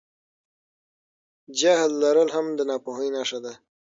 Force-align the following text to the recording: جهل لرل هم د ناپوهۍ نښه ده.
جهل 1.59 1.91
لرل 2.03 2.29
هم 2.35 2.45
د 2.57 2.59
ناپوهۍ 2.69 3.09
نښه 3.15 3.39
ده. 3.45 3.53